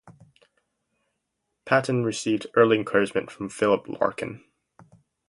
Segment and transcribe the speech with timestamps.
[1.63, 4.43] Patten received early encouragement from Philip Larkin.